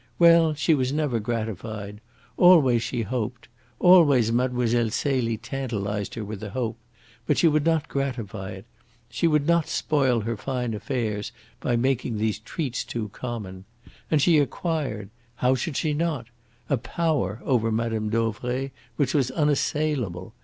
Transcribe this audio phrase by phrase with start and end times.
[0.17, 2.01] Well, she was never gratified.
[2.35, 3.47] Always she hoped.
[3.77, 4.89] Always Mlle.
[4.89, 6.79] Celie tantalised her with the hope.
[7.27, 8.65] But she would not gratify it.
[9.11, 13.65] She would not spoil her fine affairs by making these treats too common.
[14.09, 16.29] And she acquired how should she not?
[16.67, 18.09] a power over Mme.
[18.09, 20.33] Dauvray which was unassailable.